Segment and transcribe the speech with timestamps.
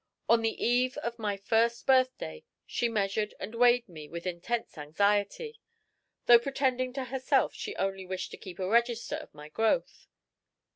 [0.27, 5.59] On the eve of my first birthday she measured and weighed me with intense anxiety,
[6.25, 10.07] though pretending to herself she only wished to keep a register of my growth.